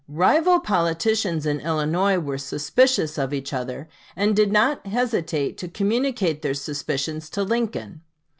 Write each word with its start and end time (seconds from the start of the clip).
Rival 0.09 0.59
politicians 0.61 1.45
in 1.45 1.59
Illinois 1.59 2.17
were 2.17 2.39
suspicious 2.39 3.19
of 3.19 3.35
each 3.35 3.53
other, 3.53 3.87
and 4.15 4.35
did 4.35 4.51
not 4.51 4.83
hesitate 4.87 5.59
to 5.59 5.67
communicate 5.67 6.41
their 6.41 6.55
suspicions 6.55 7.29
to 7.29 7.43
Lincoln. 7.43 8.01